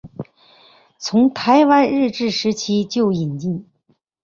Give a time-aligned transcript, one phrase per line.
[0.97, 3.67] 从台湾日治时期就引进。